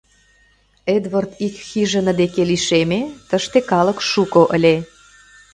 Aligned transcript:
Эдвард 0.95 1.31
ик 1.45 1.55
хижине 1.69 2.13
деке 2.21 2.41
лишеме, 2.49 3.01
тыште 3.29 3.59
калык 3.71 3.99
шуко 4.11 4.43
ыле. 4.55 4.75